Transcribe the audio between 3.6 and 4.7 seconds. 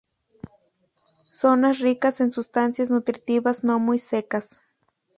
no muy secas.